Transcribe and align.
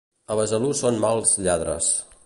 A 0.35 0.37
Besalú 0.39 0.71
són 0.79 0.97
mals 1.05 1.37
lladres. 1.49 1.93